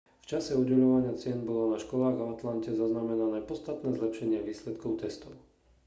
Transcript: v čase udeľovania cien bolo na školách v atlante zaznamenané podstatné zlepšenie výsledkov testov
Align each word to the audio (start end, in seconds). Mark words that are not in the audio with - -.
v 0.25 0.25
čase 0.29 0.51
udeľovania 0.63 1.13
cien 1.21 1.39
bolo 1.49 1.63
na 1.77 1.77
školách 1.83 2.15
v 2.17 2.27
atlante 2.33 2.71
zaznamenané 2.81 3.39
podstatné 3.49 3.89
zlepšenie 3.97 4.39
výsledkov 4.47 4.91
testov 5.01 5.33